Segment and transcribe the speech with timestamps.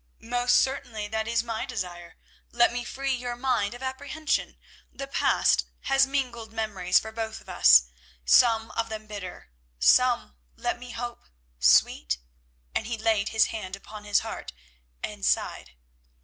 [0.23, 2.15] "Most certainly; that is my desire.
[2.51, 4.57] Let me free your mind of apprehension.
[4.91, 7.83] The past has mingled memories for both of us,
[8.25, 11.25] some of them bitter, some, let me hope,
[11.59, 12.17] sweet,"
[12.73, 14.53] and he laid his hand upon his heart
[15.03, 15.73] and sighed.